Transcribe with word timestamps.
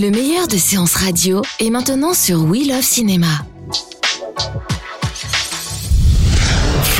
Le 0.00 0.10
meilleur 0.10 0.48
de 0.48 0.56
séances 0.56 0.94
radio 0.94 1.42
est 1.58 1.68
maintenant 1.68 2.14
sur 2.14 2.44
We 2.44 2.66
Love 2.66 2.80
Cinéma. 2.80 3.44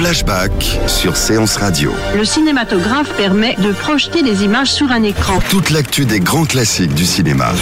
Flashback 0.01 0.51
sur 0.87 1.15
Séance 1.15 1.57
Radio. 1.57 1.93
Le 2.17 2.25
cinématographe 2.25 3.13
permet 3.19 3.55
de 3.57 3.71
projeter 3.71 4.23
des 4.23 4.45
images 4.45 4.73
sur 4.73 4.91
un 4.91 5.03
écran. 5.03 5.39
Toute 5.51 5.69
l'actu 5.69 6.07
des 6.07 6.21
grands 6.21 6.47
classiques 6.47 6.95
du 6.95 7.05
cinéma. 7.05 7.53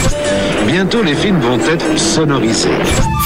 Bientôt, 0.65 1.03
les 1.03 1.17
films 1.17 1.41
vont 1.41 1.59
être 1.59 1.99
sonorisés. 1.99 2.71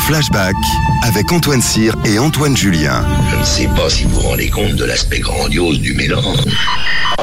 Flashback 0.06 0.54
avec 1.02 1.30
Antoine 1.30 1.60
Cyr 1.60 1.94
et 2.06 2.18
Antoine 2.18 2.56
Julien. 2.56 3.04
Je 3.30 3.36
ne 3.36 3.44
sais 3.44 3.68
pas 3.76 3.90
si 3.90 4.04
vous 4.04 4.18
vous 4.18 4.28
rendez 4.28 4.48
compte 4.48 4.76
de 4.76 4.84
l'aspect 4.86 5.20
grandiose 5.20 5.78
du 5.78 5.92
mélange. 5.92 6.38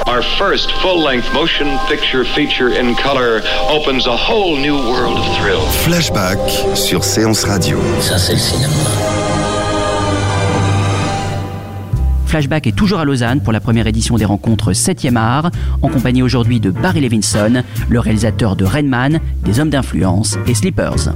Our 0.05 0.21
first 0.37 0.69
full-length 0.83 1.33
motion 1.33 1.79
picture 1.89 2.23
feature 2.23 2.69
in 2.79 2.93
color 2.93 3.41
opens 3.67 4.05
a 4.05 4.15
whole 4.15 4.59
new 4.59 4.75
world 4.75 5.17
of 5.17 5.25
thrill. 5.39 5.67
Flashback 5.85 6.37
sur 6.75 7.03
Séance 7.03 7.45
Radio. 7.45 7.81
Ça, 7.99 8.19
c'est 8.19 8.33
le 8.33 8.39
cinéma. 8.39 9.18
Flashback 12.29 12.67
est 12.67 12.75
toujours 12.75 12.99
à 12.99 13.05
Lausanne 13.05 13.41
pour 13.41 13.51
la 13.51 13.59
première 13.59 13.87
édition 13.87 14.15
des 14.15 14.23
rencontres 14.25 14.71
7e 14.71 15.15
art, 15.15 15.49
en 15.81 15.87
compagnie 15.89 16.21
aujourd'hui 16.21 16.59
de 16.59 16.69
Barry 16.69 17.01
Levinson, 17.01 17.63
le 17.89 17.99
réalisateur 17.99 18.55
de 18.55 18.65
Rainman, 18.65 19.19
des 19.43 19.59
hommes 19.59 19.71
d'influence 19.71 20.37
et 20.45 20.53
Sleepers. 20.53 21.09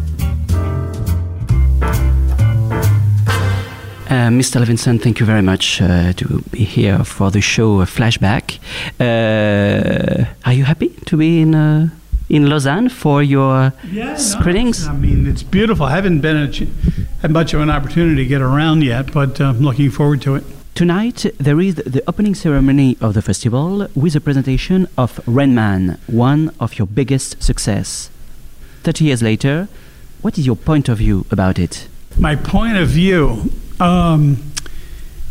Uh, 4.09 4.30
Mr. 4.31 4.59
Levinson, 4.59 4.97
thank 4.97 5.19
you 5.19 5.25
very 5.28 5.44
much 5.44 5.80
uh, 5.81 6.14
to 6.14 6.41
be 6.52 6.64
here 6.64 7.03
for 7.03 7.30
the 7.31 7.39
show 7.41 7.81
uh, 7.81 7.86
Flashback. 7.86 8.58
Uh, 9.00 10.25
are 10.45 10.53
you 10.53 10.64
happy 10.66 10.89
to 11.06 11.16
be 11.16 11.41
in 11.41 11.53
uh, 11.53 11.89
in 12.30 12.47
Lausanne 12.50 12.89
for 12.89 13.22
your 13.22 13.72
Yeah, 13.91 14.14
no, 14.14 14.17
screenings? 14.17 14.88
I 14.88 14.94
mean, 14.94 15.28
it's 15.28 15.44
beautiful. 15.44 15.86
I 15.86 15.91
haven't 15.95 16.22
been 16.22 16.38
a 16.38 16.47
ch- 16.52 16.67
had 17.22 17.30
much 17.31 17.53
of 17.53 17.61
an 17.61 17.69
opportunity 17.69 18.16
to 18.23 18.25
get 18.25 18.41
around 18.41 18.84
yet, 18.84 19.11
but 19.14 19.39
uh, 19.39 19.45
I'm 19.50 19.61
looking 19.61 19.91
forward 19.91 20.19
to 20.23 20.36
it. 20.36 20.44
Tonight, 20.76 21.28
there 21.38 21.62
is 21.62 21.76
the 21.76 22.02
opening 22.08 22.34
ceremony 22.34 22.98
of 23.00 23.14
the 23.14 23.22
festival 23.22 23.88
with 23.94 24.16
a 24.16 24.20
presentation 24.20 24.88
of 24.98 25.22
Rain 25.28 25.54
Man, 25.54 26.00
one 26.08 26.52
of 26.60 26.80
your 26.80 26.88
biggest 26.88 27.44
success. 27.44 28.10
30 28.82 29.06
years 29.06 29.22
later, 29.22 29.68
what 30.24 30.36
is 30.40 30.48
your 30.48 30.56
point 30.56 30.90
of 30.90 30.98
view 30.98 31.28
about 31.30 31.60
it? 31.60 31.88
My 32.18 32.36
point 32.36 32.78
of 32.78 32.88
view, 32.88 33.52
um, 33.80 34.52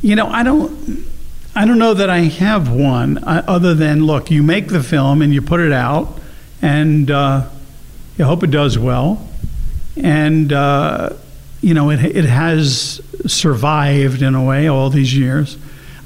you 0.00 0.14
know, 0.14 0.28
I 0.28 0.44
don't, 0.44 1.04
I 1.56 1.64
don't 1.64 1.78
know 1.78 1.94
that 1.94 2.08
I 2.08 2.20
have 2.20 2.72
one 2.72 3.18
uh, 3.18 3.42
other 3.48 3.74
than 3.74 4.06
look, 4.06 4.30
you 4.30 4.44
make 4.44 4.68
the 4.68 4.82
film 4.82 5.22
and 5.22 5.34
you 5.34 5.42
put 5.42 5.58
it 5.58 5.72
out, 5.72 6.20
and 6.62 7.10
uh, 7.10 7.48
you 8.16 8.26
hope 8.26 8.44
it 8.44 8.52
does 8.52 8.78
well, 8.78 9.28
and 9.96 10.52
uh, 10.52 11.10
you 11.62 11.74
know, 11.74 11.90
it 11.90 12.00
it 12.04 12.26
has 12.26 13.00
survived 13.26 14.22
in 14.22 14.34
a 14.34 14.44
way 14.44 14.68
all 14.68 14.90
these 14.90 15.16
years. 15.16 15.56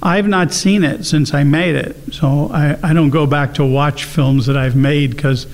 I've 0.03 0.28
not 0.28 0.53
seen 0.53 0.84
it 0.84 1.04
since 1.04 1.32
I 1.32 1.43
made 1.43 1.75
it, 1.75 2.15
so 2.15 2.50
I, 2.53 2.78
I 2.82 2.93
don't 2.93 3.10
go 3.10 3.27
back 3.27 3.54
to 3.54 3.65
watch 3.65 4.04
films 4.04 4.47
that 4.47 4.56
I've 4.56 4.77
made 4.77 5.10
because 5.10 5.47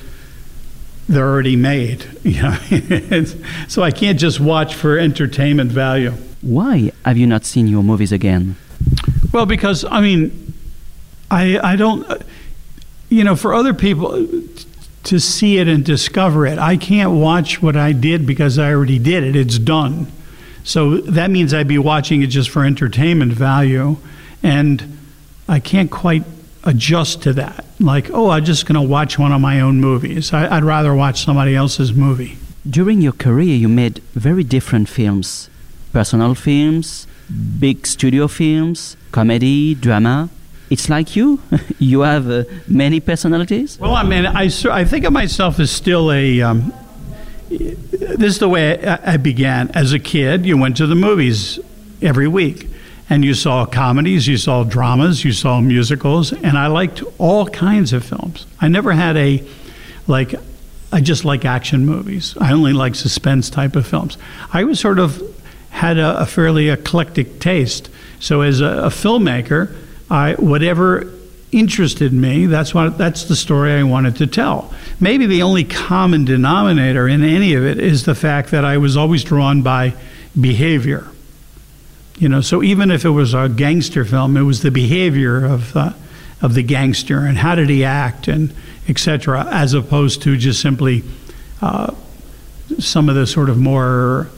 they're 1.08 1.28
already 1.28 1.56
made. 1.56 2.06
You 2.22 2.40
know, 2.42 3.24
so 3.68 3.82
I 3.82 3.90
can't 3.90 4.18
just 4.18 4.40
watch 4.40 4.74
for 4.74 4.98
entertainment 4.98 5.72
value. 5.72 6.12
Why 6.40 6.92
have 7.04 7.16
you 7.16 7.26
not 7.26 7.44
seen 7.44 7.66
your 7.66 7.82
movies 7.82 8.12
again? 8.12 8.56
Well, 9.32 9.46
because 9.46 9.84
I 9.84 10.00
mean, 10.00 10.54
I 11.30 11.58
I 11.58 11.76
don't, 11.76 12.08
uh, 12.08 12.18
you 13.08 13.24
know, 13.24 13.36
for 13.36 13.54
other 13.54 13.74
people 13.74 14.12
uh, 14.12 14.26
to 15.04 15.18
see 15.18 15.58
it 15.58 15.68
and 15.68 15.84
discover 15.84 16.46
it, 16.46 16.58
I 16.58 16.76
can't 16.76 17.12
watch 17.12 17.60
what 17.60 17.76
I 17.76 17.92
did 17.92 18.26
because 18.26 18.58
I 18.58 18.72
already 18.72 18.98
did 18.98 19.24
it. 19.24 19.34
It's 19.36 19.58
done. 19.58 20.10
So 20.64 20.98
that 20.98 21.30
means 21.30 21.52
I'd 21.52 21.68
be 21.68 21.78
watching 21.78 22.22
it 22.22 22.28
just 22.28 22.50
for 22.50 22.64
entertainment 22.64 23.32
value, 23.32 23.96
and 24.42 24.98
I 25.48 25.60
can't 25.60 25.90
quite 25.90 26.24
adjust 26.64 27.22
to 27.22 27.32
that. 27.34 27.64
Like, 27.80 28.10
oh, 28.10 28.30
I'm 28.30 28.44
just 28.44 28.66
going 28.66 28.80
to 28.80 28.88
watch 28.88 29.18
one 29.18 29.32
of 29.32 29.40
my 29.40 29.60
own 29.60 29.80
movies. 29.80 30.32
I, 30.32 30.56
I'd 30.56 30.64
rather 30.64 30.94
watch 30.94 31.24
somebody 31.24 31.56
else's 31.56 31.92
movie. 31.92 32.38
During 32.68 33.00
your 33.00 33.12
career, 33.12 33.56
you 33.56 33.68
made 33.68 33.98
very 34.14 34.44
different 34.44 34.88
films 34.88 35.48
personal 35.92 36.34
films, 36.34 37.06
big 37.58 37.86
studio 37.86 38.26
films, 38.26 38.96
comedy, 39.10 39.74
drama. 39.74 40.30
It's 40.70 40.88
like 40.88 41.14
you, 41.14 41.38
you 41.78 42.00
have 42.00 42.30
uh, 42.30 42.44
many 42.66 42.98
personalities. 42.98 43.78
Well, 43.78 43.94
I 43.94 44.02
mean, 44.02 44.24
I, 44.24 44.48
I 44.70 44.84
think 44.86 45.04
of 45.04 45.12
myself 45.12 45.60
as 45.60 45.70
still 45.70 46.10
a. 46.10 46.40
Um, 46.40 46.72
this 47.58 48.34
is 48.34 48.38
the 48.38 48.48
way 48.48 48.84
I, 48.84 49.16
began. 49.16 49.70
As 49.70 49.92
a 49.92 49.98
kid, 49.98 50.46
you 50.46 50.56
went 50.56 50.76
to 50.78 50.86
the 50.86 50.94
movies 50.94 51.58
every 52.00 52.28
week, 52.28 52.68
and 53.10 53.24
you 53.24 53.34
saw 53.34 53.66
comedies, 53.66 54.26
you 54.26 54.36
saw 54.36 54.64
dramas, 54.64 55.24
you 55.24 55.32
saw 55.32 55.60
musicals, 55.60 56.32
and 56.32 56.56
I 56.56 56.68
liked 56.68 57.02
all 57.18 57.46
kinds 57.46 57.92
of 57.92 58.04
films. 58.04 58.46
I 58.60 58.68
never 58.68 58.92
had 58.92 59.16
a 59.16 59.42
like. 60.06 60.34
I 60.94 61.00
just 61.00 61.24
like 61.24 61.46
action 61.46 61.86
movies. 61.86 62.36
I 62.38 62.52
only 62.52 62.74
like 62.74 62.94
suspense 62.94 63.48
type 63.48 63.76
of 63.76 63.86
films. 63.86 64.18
I 64.52 64.64
was 64.64 64.78
sort 64.78 64.98
of 64.98 65.22
had 65.70 65.96
a, 65.96 66.20
a 66.20 66.26
fairly 66.26 66.68
eclectic 66.68 67.40
taste. 67.40 67.88
So 68.20 68.42
as 68.42 68.60
a, 68.60 68.66
a 68.66 68.88
filmmaker, 68.88 69.74
I 70.10 70.34
whatever 70.34 71.10
interested 71.52 72.12
me, 72.12 72.46
that's 72.46 72.74
what 72.74 72.98
that's 72.98 73.24
the 73.24 73.36
story 73.36 73.74
I 73.74 73.82
wanted 73.82 74.16
to 74.16 74.26
tell. 74.26 74.72
Maybe 74.98 75.26
the 75.26 75.42
only 75.42 75.64
common 75.64 76.24
denominator 76.24 77.06
in 77.06 77.22
any 77.22 77.54
of 77.54 77.64
it 77.64 77.78
is 77.78 78.04
the 78.04 78.14
fact 78.14 78.50
that 78.50 78.64
I 78.64 78.78
was 78.78 78.96
always 78.96 79.22
drawn 79.22 79.62
by 79.62 79.94
behavior. 80.40 81.08
You 82.18 82.28
know, 82.28 82.40
so 82.40 82.62
even 82.62 82.90
if 82.90 83.04
it 83.04 83.10
was 83.10 83.34
a 83.34 83.48
gangster 83.48 84.04
film, 84.04 84.36
it 84.36 84.42
was 84.42 84.62
the 84.62 84.70
behavior 84.70 85.44
of 85.44 85.76
uh, 85.76 85.92
of 86.40 86.54
the 86.54 86.62
gangster 86.62 87.20
and 87.20 87.38
how 87.38 87.54
did 87.54 87.68
he 87.68 87.84
act 87.84 88.28
and 88.28 88.52
etc. 88.88 89.46
As 89.50 89.74
opposed 89.74 90.22
to 90.22 90.36
just 90.36 90.60
simply 90.60 91.04
uh, 91.60 91.94
some 92.78 93.08
of 93.08 93.14
the 93.14 93.26
sort 93.26 93.50
of 93.50 93.58
more 93.58 94.28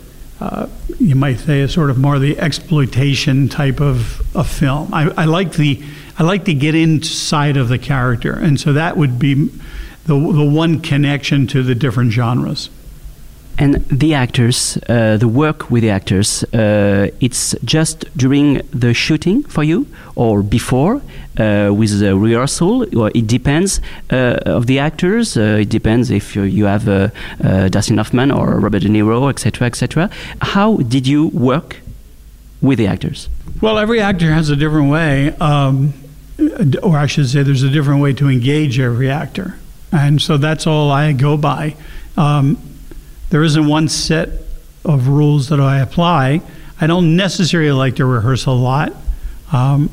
uh, 0.41 0.67
you 0.99 1.15
might 1.15 1.39
say 1.39 1.61
a 1.61 1.69
sort 1.69 1.91
of 1.91 1.99
more 1.99 2.19
the 2.19 2.39
exploitation 2.39 3.49
type 3.49 3.81
of, 3.81 4.21
of 4.37 4.49
film. 4.49 4.93
I, 4.93 5.11
I 5.17 5.25
like 5.27 5.53
the 5.53 5.83
I 6.19 6.23
like 6.23 6.45
to 6.45 6.55
get 6.55 6.75
inside 6.75 7.57
of 7.57 7.69
the 7.69 7.79
character, 7.79 8.33
and 8.33 8.61
so 8.61 8.73
that 8.73 8.97
would 8.97 9.19
be 9.19 9.35
the 10.07 10.19
the 10.19 10.45
one 10.45 10.81
connection 10.81 11.47
to 11.49 11.63
the 11.63 11.75
different 11.75 12.13
genres. 12.13 12.71
And 13.57 13.85
the 13.89 14.15
actors, 14.15 14.77
uh, 14.89 15.17
the 15.17 15.29
work 15.29 15.71
with 15.71 15.83
the 15.83 15.91
actors, 15.91 16.43
uh, 16.53 17.11
it's 17.21 17.55
just 17.65 18.05
during 18.17 18.61
the 18.73 18.93
shooting 18.93 19.45
for 19.45 19.63
you 19.63 19.87
or 20.17 20.43
before 20.43 20.97
uh, 21.39 21.71
with 21.73 22.01
the 22.01 22.17
rehearsal, 22.17 22.85
or 22.99 23.13
it 23.15 23.29
depends 23.29 23.81
uh, 24.11 24.41
of 24.45 24.67
the 24.67 24.81
actors. 24.81 25.37
Uh, 25.37 25.59
it 25.61 25.69
depends 25.69 26.11
if 26.11 26.35
you, 26.35 26.43
you 26.43 26.65
have 26.65 26.89
uh, 26.89 27.11
Dustin 27.69 27.99
Hoffman 27.99 28.33
or 28.33 28.59
Robert 28.59 28.81
De 28.81 28.89
Niro, 28.89 29.31
etc., 29.31 29.69
etc. 29.69 30.11
How 30.41 30.79
did 30.79 31.07
you 31.07 31.29
work 31.29 31.77
with 32.61 32.79
the 32.79 32.89
actors? 32.89 33.29
Well, 33.61 33.79
every 33.79 34.01
actor 34.01 34.33
has 34.33 34.51
a 34.51 34.57
different 34.57 34.91
way, 34.91 35.29
um, 35.37 35.93
or 36.83 36.97
I 36.97 37.07
should 37.07 37.29
say, 37.29 37.43
there's 37.43 37.63
a 37.63 37.71
different 37.71 38.01
way 38.01 38.13
to 38.15 38.29
engage 38.29 38.79
every 38.81 39.11
actor, 39.11 39.59
and 39.93 40.21
so 40.21 40.37
that's 40.37 40.67
all 40.67 40.91
I 40.91 41.13
go 41.13 41.37
by. 41.37 41.77
Um, 42.17 42.59
there 43.31 43.43
isn't 43.43 43.67
one 43.67 43.89
set 43.89 44.29
of 44.85 45.09
rules 45.09 45.49
that 45.49 45.61
I 45.61 45.81
apply. 45.81 46.43
I 46.81 46.87
don't 46.87 47.17
necessarily 47.17 47.73
like 47.73 47.97
to 47.97 48.05
rehearse 48.05 48.47
a 48.47 48.51
lot. 48.51 48.93
Um, 49.53 49.91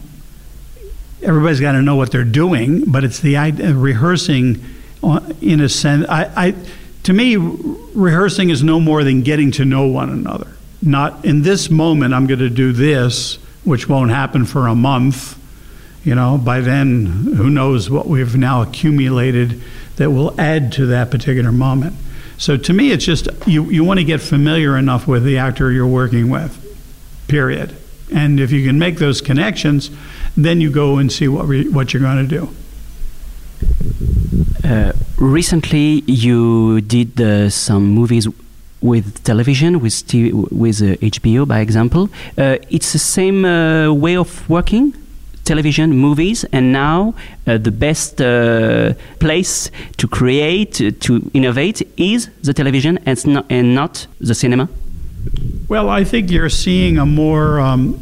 everybody's 1.22 1.60
got 1.60 1.74
to 1.74 1.82
know 1.82 1.96
what 1.96 2.12
they're 2.12 2.24
doing, 2.24 2.86
but 2.86 3.04
it's 3.04 3.20
the 3.20 3.38
idea, 3.38 3.74
rehearsing, 3.74 4.64
uh, 5.04 5.20
in 5.42 5.62
a 5.62 5.70
sense. 5.70 6.08
I, 6.10 6.48
I, 6.48 6.56
to 7.04 7.14
me, 7.14 7.36
rehearsing 7.38 8.50
is 8.50 8.64
no 8.64 8.80
more 8.80 9.04
than 9.04 9.22
getting 9.22 9.52
to 9.54 9.66
know 9.66 9.88
one 9.88 10.10
another. 10.10 10.48
Not 10.82 11.24
in 11.26 11.44
this 11.44 11.70
moment. 11.70 12.14
I'm 12.14 12.26
going 12.26 12.40
to 12.40 12.50
do 12.50 12.72
this, 12.72 13.36
which 13.64 13.88
won't 13.88 14.12
happen 14.12 14.46
for 14.46 14.68
a 14.68 14.76
month, 14.76 15.38
You 16.04 16.16
know, 16.16 16.38
by 16.38 16.62
then, 16.62 17.06
who 17.06 17.50
knows 17.50 17.90
what 17.90 18.08
we've 18.08 18.36
now 18.36 18.64
accumulated 18.64 19.62
that 19.98 20.10
will 20.12 20.40
add 20.40 20.72
to 20.74 20.88
that 20.88 21.12
particular 21.12 21.52
moment. 21.52 21.96
So 22.38 22.58
to 22.58 22.74
me, 22.74 22.92
it's 22.92 23.06
just 23.06 23.28
you, 23.46 23.66
you 23.66 23.84
want 23.84 24.00
to 24.00 24.04
get 24.04 24.20
familiar 24.20 24.76
enough 24.78 25.08
with 25.08 25.24
the 25.24 25.38
actor 25.38 25.72
you're 25.72 25.86
working 25.86 26.30
with, 26.30 26.58
period. 27.28 27.76
And 28.12 28.40
if 28.40 28.52
you 28.52 28.66
can 28.66 28.80
make 28.80 28.98
those 28.98 29.22
connections, 29.22 29.92
then 30.36 30.60
you 30.60 30.72
go 30.72 30.98
and 30.98 31.12
see 31.12 31.28
what, 31.28 31.48
re, 31.48 31.70
what 31.70 31.94
you're 31.94 32.02
going 32.02 32.28
to 32.28 32.40
do. 32.40 32.50
Uh, 34.68 34.94
recently, 35.18 36.04
you 36.08 36.82
did 36.82 37.22
uh, 37.22 37.50
some 37.50 37.86
movies 37.86 38.28
with 38.82 39.24
television, 39.24 39.80
with 39.80 39.94
TV, 39.94 40.34
with 40.52 40.82
uh, 40.82 40.96
HBO, 40.98 41.48
by 41.48 41.60
example. 41.60 42.10
Uh, 42.38 42.58
it's 42.70 42.94
the 42.94 43.00
same 43.00 43.46
uh, 43.46 43.94
way 43.94 44.16
of 44.18 44.50
working, 44.50 44.94
television, 45.44 45.92
movies, 45.92 46.44
and 46.52 46.72
now 46.72 47.14
uh, 47.48 47.58
the 47.58 47.72
best 47.72 48.18
place 49.20 49.72
to 49.98 50.08
create, 50.08 50.74
to 51.02 51.32
innovate, 51.34 51.82
is 51.98 52.30
the 52.44 52.54
television, 52.54 53.00
and 53.06 53.28
not, 53.28 53.46
and 53.50 53.76
not 53.76 54.08
the 54.20 54.36
cinema. 54.36 54.70
Well, 55.68 55.90
I 55.90 56.04
think 56.04 56.32
you're 56.32 56.50
seeing 56.50 56.98
a 56.98 57.06
more. 57.06 57.60
Um, 57.60 58.00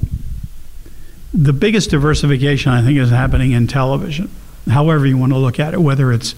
the 1.32 1.54
biggest 1.54 1.92
diversification, 1.92 2.72
I 2.72 2.82
think, 2.82 2.98
is 2.98 3.12
happening 3.12 3.52
in 3.52 3.68
television 3.68 4.30
however 4.70 5.06
you 5.06 5.18
want 5.18 5.32
to 5.34 5.38
look 5.38 5.60
at 5.60 5.74
it, 5.74 5.82
whether 5.82 6.12
it's 6.12 6.36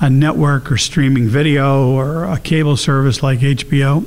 a 0.00 0.08
network 0.08 0.70
or 0.70 0.76
streaming 0.76 1.28
video 1.28 1.88
or 1.90 2.24
a 2.24 2.38
cable 2.38 2.76
service 2.76 3.22
like 3.22 3.40
HBO, 3.40 4.04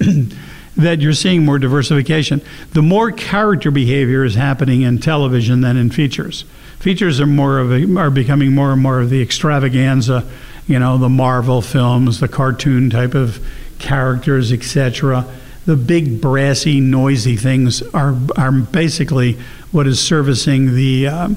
that 0.78 1.00
you're 1.00 1.12
seeing 1.12 1.44
more 1.44 1.58
diversification. 1.58 2.40
The 2.70 2.82
more 2.82 3.10
character 3.10 3.70
behavior 3.70 4.24
is 4.24 4.36
happening 4.36 4.82
in 4.82 4.98
television 4.98 5.60
than 5.60 5.76
in 5.76 5.90
features. 5.90 6.44
Features 6.78 7.20
are 7.20 7.26
more 7.26 7.58
of 7.58 7.72
a, 7.72 7.98
are 7.98 8.10
becoming 8.10 8.54
more 8.54 8.72
and 8.72 8.80
more 8.80 9.00
of 9.00 9.10
the 9.10 9.20
extravaganza, 9.20 10.24
you 10.68 10.78
know, 10.78 10.96
the 10.96 11.08
Marvel 11.08 11.60
films, 11.60 12.20
the 12.20 12.28
cartoon 12.28 12.90
type 12.90 13.14
of 13.14 13.44
characters, 13.80 14.52
etc. 14.52 15.26
The 15.66 15.76
big 15.76 16.20
brassy, 16.20 16.80
noisy 16.80 17.36
things 17.36 17.82
are 17.88 18.14
are 18.36 18.52
basically 18.52 19.36
what 19.72 19.88
is 19.88 20.00
servicing 20.00 20.76
the 20.76 21.08
uh, 21.08 21.28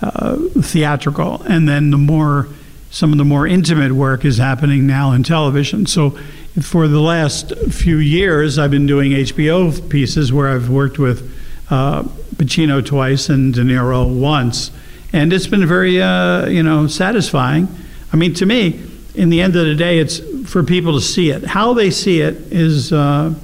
uh, 0.00 0.36
theatrical, 0.60 1.42
and 1.42 1.68
then 1.68 1.90
the 1.90 1.98
more 1.98 2.46
some 2.90 3.12
of 3.12 3.18
the 3.18 3.24
more 3.24 3.46
intimate 3.46 3.92
work 3.92 4.24
is 4.24 4.38
happening 4.38 4.86
now 4.86 5.12
in 5.12 5.22
television. 5.22 5.86
So, 5.86 6.18
for 6.64 6.88
the 6.88 7.00
last 7.00 7.56
few 7.70 7.98
years, 7.98 8.58
I've 8.58 8.70
been 8.70 8.86
doing 8.86 9.12
HBO 9.12 9.88
pieces 9.88 10.32
where 10.32 10.48
I've 10.48 10.68
worked 10.70 10.98
with 10.98 11.30
uh, 11.70 12.02
Pacino 12.36 12.84
twice 12.84 13.28
and 13.28 13.52
De 13.52 13.62
Niro 13.62 14.20
once, 14.20 14.70
and 15.12 15.32
it's 15.32 15.46
been 15.46 15.66
very 15.66 16.00
uh, 16.00 16.46
you 16.46 16.62
know 16.62 16.86
satisfying. 16.86 17.68
I 18.12 18.16
mean, 18.16 18.34
to 18.34 18.46
me, 18.46 18.80
in 19.14 19.28
the 19.28 19.40
end 19.40 19.56
of 19.56 19.66
the 19.66 19.74
day, 19.74 19.98
it's 19.98 20.20
for 20.50 20.62
people 20.62 20.94
to 20.94 21.00
see 21.00 21.30
it. 21.30 21.44
How 21.44 21.74
they 21.74 21.90
see 21.90 22.20
it 22.20 22.34
is 22.52 22.92
uh, 22.92 23.34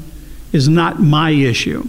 is 0.52 0.68
not 0.68 1.00
my 1.00 1.30
issue. 1.30 1.86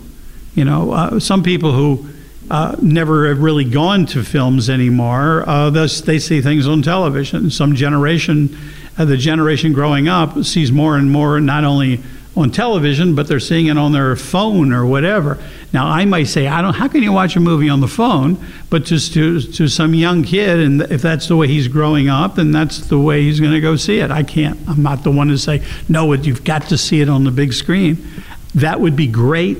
You 0.55 0.65
know, 0.65 0.91
uh, 0.91 1.19
some 1.19 1.43
people 1.43 1.71
who 1.71 2.09
uh, 2.49 2.75
never 2.81 3.27
have 3.27 3.39
really 3.39 3.65
gone 3.65 4.05
to 4.07 4.23
films 4.23 4.69
anymore. 4.69 5.47
Uh, 5.47 5.69
thus, 5.69 6.01
they 6.01 6.19
see 6.19 6.41
things 6.41 6.67
on 6.67 6.81
television. 6.81 7.49
Some 7.49 7.75
generation, 7.75 8.57
uh, 8.97 9.05
the 9.05 9.17
generation 9.17 9.73
growing 9.73 10.07
up, 10.07 10.43
sees 10.43 10.71
more 10.71 10.97
and 10.97 11.11
more 11.11 11.39
not 11.39 11.63
only 11.63 12.01
on 12.35 12.51
television, 12.51 13.15
but 13.15 13.27
they're 13.27 13.39
seeing 13.39 13.67
it 13.67 13.77
on 13.77 13.93
their 13.93 14.15
phone 14.15 14.73
or 14.73 14.85
whatever. 14.85 15.41
Now, 15.71 15.87
I 15.87 16.03
might 16.03 16.25
say, 16.25 16.47
I 16.47 16.61
don't. 16.61 16.73
How 16.73 16.87
can 16.87 17.01
you 17.01 17.13
watch 17.13 17.35
a 17.35 17.39
movie 17.39 17.69
on 17.69 17.79
the 17.79 17.87
phone? 17.87 18.37
But 18.69 18.83
just 18.83 19.13
to 19.13 19.39
to 19.39 19.67
some 19.67 19.93
young 19.93 20.23
kid, 20.23 20.59
and 20.59 20.81
if 20.81 21.01
that's 21.01 21.27
the 21.27 21.35
way 21.35 21.47
he's 21.47 21.67
growing 21.67 22.09
up, 22.09 22.35
then 22.35 22.51
that's 22.51 22.87
the 22.87 22.99
way 22.99 23.23
he's 23.23 23.39
going 23.39 23.53
to 23.53 23.61
go 23.61 23.75
see 23.75 23.99
it. 23.99 24.11
I 24.11 24.23
can't. 24.23 24.59
I'm 24.67 24.83
not 24.83 25.03
the 25.03 25.11
one 25.11 25.29
to 25.29 25.37
say 25.37 25.63
no. 25.87 26.11
You've 26.13 26.43
got 26.43 26.63
to 26.69 26.77
see 26.77 27.01
it 27.01 27.09
on 27.09 27.23
the 27.23 27.31
big 27.31 27.53
screen. 27.53 28.05
That 28.53 28.79
would 28.79 28.95
be 28.95 29.07
great 29.07 29.57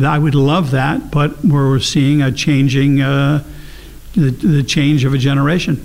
I 0.00 0.18
would 0.18 0.34
love 0.34 0.70
that, 0.70 1.10
but 1.10 1.44
we're 1.44 1.78
seeing 1.78 2.22
a 2.22 2.32
changing, 2.32 3.02
uh, 3.02 3.44
the, 4.14 4.30
the 4.30 4.62
change 4.62 5.04
of 5.04 5.12
a 5.12 5.18
generation. 5.18 5.84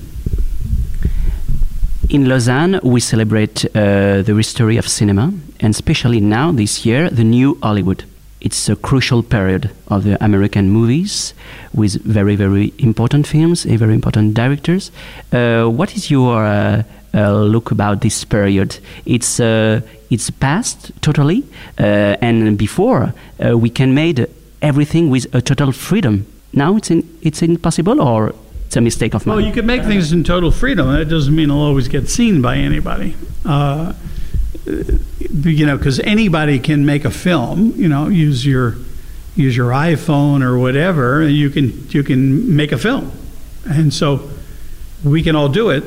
In 2.09 2.29
Lausanne, 2.29 2.79
we 2.83 3.01
celebrate 3.01 3.65
uh, 3.65 4.21
the 4.21 4.33
history 4.35 4.77
of 4.77 4.87
cinema, 4.87 5.33
and 5.59 5.73
especially 5.73 6.21
now, 6.21 6.53
this 6.53 6.85
year, 6.85 7.09
the 7.09 7.23
new 7.23 7.57
Hollywood. 7.61 8.05
It's 8.39 8.69
a 8.69 8.75
crucial 8.77 9.23
period 9.23 9.71
of 9.89 10.05
the 10.05 10.23
American 10.23 10.69
movies 10.69 11.33
with 11.73 12.01
very, 12.03 12.37
very 12.37 12.73
important 12.77 13.27
films 13.27 13.65
and 13.65 13.77
very 13.77 13.93
important 13.93 14.35
directors. 14.35 14.89
Uh, 15.33 15.65
what 15.65 15.95
is 15.97 16.09
your 16.09 16.45
uh, 16.45 16.83
uh, 17.13 17.33
look 17.33 17.71
about 17.71 18.01
this 18.01 18.23
period. 18.25 18.77
It's 19.05 19.39
uh, 19.39 19.81
it's 20.09 20.29
past 20.29 20.91
totally, 21.01 21.43
uh, 21.79 22.15
and 22.21 22.57
before 22.57 23.13
we 23.39 23.69
can 23.69 23.93
made 23.93 24.27
everything 24.61 25.09
with 25.09 25.25
a 25.33 25.41
total 25.41 25.71
freedom. 25.71 26.25
Now 26.53 26.75
it's 26.75 26.91
in, 26.91 27.03
it's 27.21 27.41
impossible, 27.41 28.01
or 28.01 28.35
it's 28.67 28.75
a 28.75 28.81
mistake 28.81 29.13
of 29.13 29.25
mine. 29.25 29.37
Well, 29.37 29.45
you 29.45 29.53
can 29.53 29.65
make 29.65 29.83
things 29.83 30.11
in 30.11 30.25
total 30.25 30.51
freedom. 30.51 30.91
That 30.91 31.05
doesn't 31.05 31.33
mean 31.33 31.49
it'll 31.49 31.61
always 31.61 31.87
get 31.87 32.09
seen 32.09 32.41
by 32.41 32.57
anybody. 32.57 33.15
Uh, 33.45 33.93
you 34.65 35.65
know, 35.65 35.77
because 35.77 36.01
anybody 36.01 36.59
can 36.59 36.85
make 36.85 37.05
a 37.05 37.09
film. 37.09 37.71
You 37.77 37.87
know, 37.87 38.09
use 38.09 38.45
your 38.45 38.75
use 39.37 39.55
your 39.55 39.69
iPhone 39.69 40.43
or 40.43 40.59
whatever, 40.59 41.21
and 41.21 41.33
you 41.33 41.49
can 41.49 41.87
you 41.91 42.03
can 42.03 42.57
make 42.57 42.73
a 42.73 42.77
film, 42.77 43.09
and 43.63 43.93
so 43.93 44.29
we 45.01 45.23
can 45.23 45.37
all 45.37 45.47
do 45.47 45.69
it. 45.69 45.85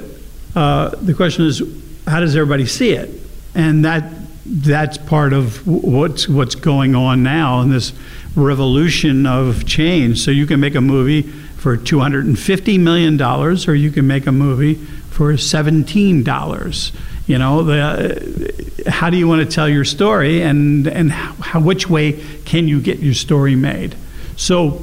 Uh, 0.57 0.89
the 0.89 1.13
question 1.13 1.45
is, 1.45 1.63
how 2.07 2.21
does 2.21 2.35
everybody 2.35 2.65
see 2.65 2.93
it? 2.93 3.11
And 3.55 3.85
that 3.85 4.11
that's 4.47 4.97
part 4.97 5.35
of 5.35 5.67
what's 5.67 6.31
what's 6.31 6.55
going 6.55 6.95
on 6.95 7.23
now 7.23 7.61
in 7.61 7.69
this 7.69 7.93
revolution 8.35 9.27
of 9.27 9.67
change. 9.67 10.23
So 10.25 10.31
you 10.31 10.47
can 10.47 10.61
make 10.61 10.75
a 10.75 10.81
movie 10.81 11.31
for 11.61 11.77
two 11.77 12.01
hundred 12.01 12.25
and 12.25 12.39
fifty 12.39 12.79
million 12.79 13.19
dollars, 13.19 13.69
or 13.69 13.75
you 13.75 13.91
can 13.91 14.07
make 14.07 14.27
a 14.27 14.33
movie 14.33 14.75
for 14.75 15.37
seventeen 15.37 16.25
dollars. 16.25 16.91
You 17.27 17.37
know, 17.39 17.63
the, 17.63 18.85
how 18.89 19.11
do 19.11 19.19
you 19.19 19.29
want 19.29 19.49
to 19.49 19.55
tell 19.55 19.69
your 19.69 19.85
story, 19.85 20.43
and 20.43 20.87
and 20.87 21.13
how, 21.13 21.61
which 21.61 21.89
way 21.89 22.13
can 22.47 22.67
you 22.67 22.81
get 22.81 23.01
your 23.01 23.13
story 23.13 23.55
made? 23.57 23.95
So 24.37 24.83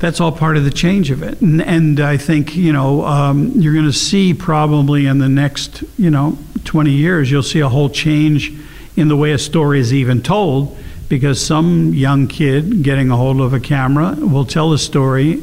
that's 0.00 0.20
all 0.20 0.32
part 0.32 0.56
of 0.56 0.64
the 0.64 0.70
change 0.70 1.12
of 1.12 1.22
it. 1.22 1.40
And, 1.40 1.62
and 1.62 2.00
I 2.00 2.16
think, 2.16 2.56
you 2.56 2.72
know, 2.72 3.04
um, 3.04 3.52
you're 3.54 3.74
going 3.74 3.84
to 3.84 3.92
see 3.92 4.32
probably 4.32 5.06
in 5.06 5.18
the 5.18 5.28
next, 5.28 5.84
you 5.98 6.10
know, 6.10 6.38
20 6.64 6.90
years, 6.90 7.30
you'll 7.30 7.42
see 7.42 7.60
a 7.60 7.68
whole 7.68 7.90
change 7.90 8.50
in 8.96 9.08
the 9.08 9.16
way 9.16 9.32
a 9.32 9.38
story 9.38 9.78
is 9.78 9.92
even 9.92 10.22
told 10.22 10.76
because 11.10 11.44
some 11.44 11.92
young 11.92 12.28
kid 12.28 12.82
getting 12.84 13.10
a 13.10 13.16
hold 13.16 13.40
of 13.40 13.52
a 13.52 13.60
camera 13.60 14.14
will 14.18 14.46
tell 14.46 14.72
a 14.72 14.78
story 14.78 15.42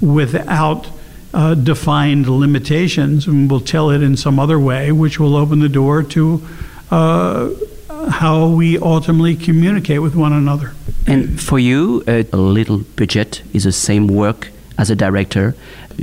without 0.00 0.88
uh, 1.32 1.54
defined 1.54 2.26
limitations 2.28 3.26
and 3.28 3.48
will 3.48 3.60
tell 3.60 3.90
it 3.90 4.02
in 4.02 4.16
some 4.16 4.40
other 4.40 4.58
way, 4.58 4.90
which 4.90 5.20
will 5.20 5.36
open 5.36 5.60
the 5.60 5.68
door 5.68 6.02
to 6.02 6.44
uh, 6.90 7.48
how 8.10 8.48
we 8.48 8.76
ultimately 8.78 9.36
communicate 9.36 10.02
with 10.02 10.16
one 10.16 10.32
another. 10.32 10.72
And 11.06 11.40
for 11.40 11.60
you, 11.60 12.02
a 12.08 12.24
little 12.36 12.78
budget 12.96 13.42
is 13.52 13.64
the 13.64 13.72
same 13.72 14.08
work 14.08 14.50
as 14.78 14.90
a 14.90 14.96
director. 14.96 15.54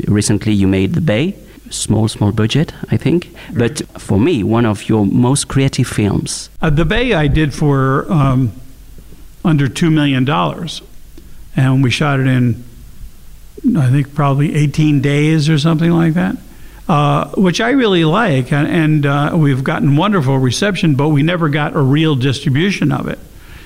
Recently, 0.07 0.53
you 0.53 0.67
made 0.67 0.93
The 0.93 1.01
Bay, 1.01 1.35
small, 1.69 2.07
small 2.07 2.31
budget, 2.31 2.71
I 2.91 2.97
think. 2.97 3.35
But 3.53 3.81
for 3.99 4.19
me, 4.19 4.41
one 4.41 4.65
of 4.65 4.87
your 4.87 5.05
most 5.05 5.49
creative 5.49 5.87
films. 5.87 6.49
Uh, 6.61 6.69
the 6.69 6.85
Bay 6.85 7.13
I 7.13 7.27
did 7.27 7.53
for 7.53 8.09
um, 8.11 8.53
under 9.45 9.67
$2 9.67 9.91
million. 9.91 10.27
And 11.55 11.83
we 11.83 11.89
shot 11.89 12.19
it 12.19 12.27
in, 12.27 12.63
I 13.77 13.89
think, 13.89 14.13
probably 14.13 14.55
18 14.55 15.01
days 15.01 15.49
or 15.49 15.57
something 15.57 15.91
like 15.91 16.15
that 16.15 16.37
uh, 16.87 17.29
which 17.31 17.61
I 17.61 17.71
really 17.71 18.05
like, 18.05 18.51
and, 18.51 18.67
and 18.67 19.05
uh, 19.05 19.31
we've 19.35 19.63
gotten 19.63 19.95
wonderful 19.97 20.37
reception, 20.37 20.95
but 20.95 21.09
we 21.09 21.23
never 21.23 21.49
got 21.49 21.75
a 21.75 21.81
real 21.81 22.15
distribution 22.15 22.91
of 22.91 23.07
it. 23.07 23.17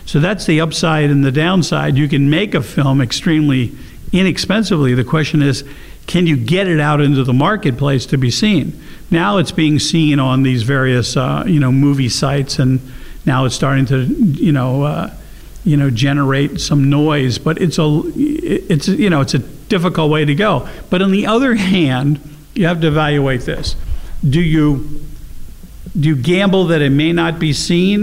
So 0.05 0.19
that's 0.19 0.45
the 0.45 0.61
upside 0.61 1.09
and 1.09 1.23
the 1.23 1.31
downside. 1.31 1.97
You 1.97 2.07
can 2.07 2.29
make 2.29 2.55
a 2.55 2.63
film 2.63 3.01
extremely 3.01 3.73
inexpensively. 4.11 4.93
The 4.93 5.03
question 5.03 5.41
is, 5.41 5.63
can 6.07 6.25
you 6.25 6.37
get 6.37 6.67
it 6.67 6.79
out 6.79 7.01
into 7.01 7.23
the 7.23 7.33
marketplace 7.33 8.05
to 8.07 8.17
be 8.17 8.31
seen? 8.31 8.81
Now 9.11 9.37
it's 9.37 9.51
being 9.51 9.79
seen 9.79 10.19
on 10.19 10.43
these 10.43 10.63
various, 10.63 11.17
uh, 11.17 11.43
you 11.45 11.59
know, 11.59 11.71
movie 11.71 12.09
sites, 12.09 12.57
and 12.57 12.79
now 13.25 13.45
it's 13.45 13.55
starting 13.55 13.85
to, 13.87 14.05
you 14.05 14.51
know, 14.51 14.83
uh, 14.83 15.13
you 15.69 15.77
know, 15.77 15.89
generate 15.89 16.59
some 16.59 16.89
noise. 16.89 17.37
But 17.37 17.61
it's 17.61 17.77
a, 17.77 18.01
it's 18.15 18.87
you 18.87 19.09
know, 19.09 19.21
it's 19.21 19.35
a 19.35 19.39
difficult 19.69 20.09
way 20.11 20.25
to 20.25 20.35
go. 20.35 20.67
But 20.89 21.01
on 21.01 21.11
the 21.11 21.27
other 21.27 21.55
hand 21.55 22.19
you 22.55 22.65
have 22.65 22.81
to 22.81 22.87
evaluate 22.87 23.41
this. 23.41 23.75
Do 24.27 24.41
you 24.41 25.01
do 25.99 26.09
you 26.09 26.15
gamble 26.15 26.65
that 26.67 26.81
it 26.81 26.91
may 26.91 27.13
not 27.13 27.39
be 27.39 27.53
seen, 27.53 27.99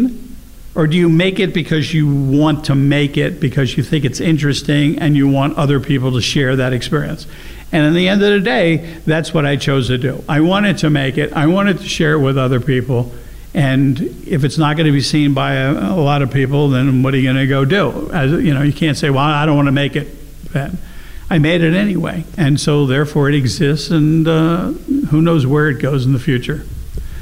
Or 0.77 0.87
do 0.87 0.97
you 0.99 1.09
make 1.09 1.41
it 1.41 1.55
because 1.55 1.95
you 1.95 2.07
want 2.07 2.67
to 2.67 2.75
make 2.75 3.17
it 3.17 3.41
because 3.41 3.79
you 3.79 3.83
think 3.83 4.05
it's 4.05 4.21
interesting 4.21 4.99
and 4.99 5.17
you 5.17 5.27
want 5.27 5.57
other 5.57 5.81
people 5.81 6.13
to 6.13 6.21
share 6.21 6.55
that 6.57 6.75
experience? 6.75 7.27
And 7.73 7.87
in 7.87 7.95
the 7.95 8.09
end 8.09 8.23
of 8.23 8.31
the 8.31 8.41
day, 8.41 8.99
that's 9.07 9.33
what 9.33 9.47
I 9.47 9.57
chose 9.57 9.89
to 9.89 9.97
do. 9.97 10.23
I 10.29 10.41
wanted 10.41 10.77
to 10.79 10.91
make 10.91 11.17
it, 11.17 11.33
I 11.33 11.47
wanted 11.47 11.79
to 11.79 11.89
share 11.89 12.13
it 12.13 12.21
with 12.21 12.37
other 12.37 12.61
people. 12.61 13.11
And 13.57 13.99
if 14.29 14.45
it's 14.45 14.59
not 14.59 14.77
going 14.77 14.85
to 14.85 14.93
be 14.93 15.01
seen 15.01 15.33
by 15.33 15.55
a, 15.55 15.73
a 15.73 15.97
lot 15.97 16.21
of 16.21 16.31
people, 16.31 16.69
then 16.69 17.03
what 17.03 17.15
are 17.15 17.17
you 17.17 17.23
going 17.23 17.37
to 17.37 17.47
go 17.47 17.65
do? 17.65 18.11
As, 18.13 18.31
you 18.31 18.53
know, 18.53 18.61
you 18.61 18.73
can't 18.73 18.99
say, 18.99 19.09
well, 19.09 19.25
I 19.25 19.47
don't 19.47 19.57
want 19.57 19.67
to 19.67 19.73
make 19.73 19.97
it 19.97 20.09
then. 20.53 20.77
I 21.31 21.39
made 21.39 21.63
it 21.63 21.73
anyway. 21.73 22.25
And 22.37 22.61
so 22.61 22.85
therefore 22.85 23.31
it 23.31 23.35
exists, 23.35 23.91
and 23.91 24.29
uh, 24.29 24.73
who 25.09 25.23
knows 25.23 25.47
where 25.47 25.71
it 25.71 25.81
goes 25.81 26.05
in 26.05 26.13
the 26.13 26.19
future. 26.19 26.67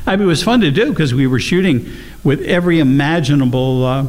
I 0.07 0.17
mean, 0.17 0.25
it 0.25 0.27
was 0.27 0.43
fun 0.43 0.61
to 0.63 0.73
do 0.73 0.91
because 0.91 1.15
we 1.15 1.29
were 1.29 1.39
shooting 1.39 1.89
with 2.25 2.43
every 2.43 2.81
imaginable 2.81 3.85
uh, 3.85 4.09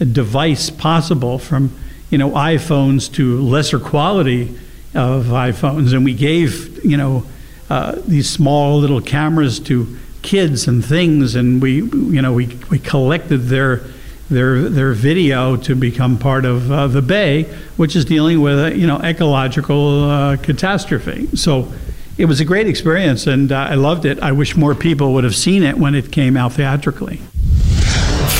device 0.00 0.70
possible, 0.70 1.38
from 1.38 1.74
you 2.10 2.18
know 2.18 2.30
iPhones 2.30 3.10
to 3.14 3.40
lesser 3.40 3.78
quality 3.78 4.54
of 4.94 5.26
iPhones, 5.26 5.94
and 5.94 6.04
we 6.04 6.14
gave 6.14 6.84
you 6.84 6.98
know 6.98 7.24
uh, 7.70 7.94
these 8.06 8.28
small 8.28 8.78
little 8.78 9.00
cameras 9.00 9.60
to 9.60 9.96
kids 10.22 10.68
and 10.68 10.84
things, 10.84 11.34
and 11.34 11.62
we 11.62 11.82
you 11.82 12.22
know 12.22 12.32
we 12.32 12.46
we 12.70 12.78
collected 12.78 13.38
their 13.46 13.82
their 14.30 14.68
their 14.68 14.92
video 14.92 15.56
to 15.56 15.74
become 15.74 16.18
part 16.18 16.44
of 16.44 16.70
uh, 16.70 16.86
the 16.86 17.02
Bay, 17.02 17.44
which 17.76 17.96
is 17.96 18.04
dealing 18.04 18.40
with 18.40 18.58
a 18.58 18.76
you 18.76 18.86
know 18.86 18.98
ecological 18.98 20.04
uh, 20.04 20.36
catastrophe. 20.36 21.28
So 21.36 21.72
it 22.16 22.26
was 22.26 22.40
a 22.40 22.44
great 22.44 22.68
experience, 22.68 23.26
and 23.26 23.50
uh, 23.50 23.56
I 23.56 23.74
loved 23.74 24.04
it. 24.04 24.20
I 24.20 24.32
wish 24.32 24.56
more 24.56 24.74
people 24.74 25.14
would 25.14 25.24
have 25.24 25.36
seen 25.36 25.62
it 25.62 25.76
when 25.78 25.94
it 25.94 26.12
came 26.12 26.36
out 26.36 26.52
theatrically. 26.52 27.20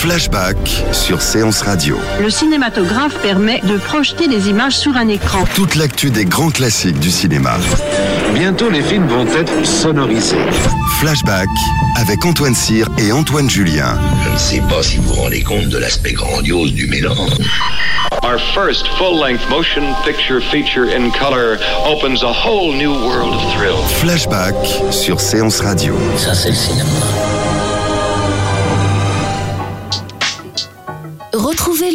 Flashback 0.00 0.56
sur 0.92 1.20
Séance 1.20 1.60
Radio. 1.60 1.98
Le 2.22 2.30
cinématographe 2.30 3.20
permet 3.20 3.60
de 3.60 3.76
projeter 3.76 4.28
des 4.28 4.48
images 4.48 4.78
sur 4.78 4.96
un 4.96 5.08
écran. 5.08 5.44
Toute 5.54 5.74
l'actu 5.74 6.08
des 6.08 6.24
grands 6.24 6.48
classiques 6.48 6.98
du 6.98 7.10
cinéma. 7.10 7.58
Bientôt, 8.32 8.70
les 8.70 8.80
films 8.80 9.06
vont 9.08 9.26
être 9.26 9.66
sonorisés. 9.66 10.38
Flashback 11.00 11.50
avec 11.96 12.24
Antoine 12.24 12.54
Cyr 12.54 12.88
et 12.96 13.12
Antoine 13.12 13.50
Julien. 13.50 13.98
Je 14.24 14.30
ne 14.30 14.38
sais 14.38 14.62
pas 14.70 14.82
si 14.82 14.96
vous 14.96 15.02
vous 15.02 15.20
rendez 15.20 15.42
compte 15.42 15.68
de 15.68 15.76
l'aspect 15.76 16.12
grandiose 16.12 16.72
du 16.72 16.86
mélange. 16.86 17.36
Our 18.22 18.40
first 18.54 18.88
full-length 18.96 19.46
motion 19.50 19.82
picture 20.06 20.40
feature 20.50 20.88
in 20.88 21.10
color 21.10 21.58
opens 21.86 22.22
a 22.22 22.32
whole 22.32 22.74
new 22.74 22.94
world 23.06 23.34
of 23.34 23.54
thrill. 23.54 23.76
Flashback 23.98 24.54
sur 24.90 25.20
Séance 25.20 25.60
Radio. 25.60 25.94
Ça, 26.16 26.34
c'est 26.34 26.48
le 26.48 26.54
cinéma. 26.54 26.88